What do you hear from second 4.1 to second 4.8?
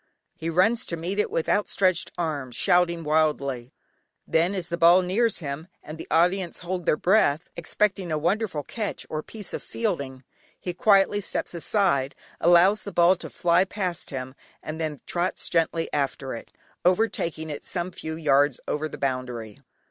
then, as the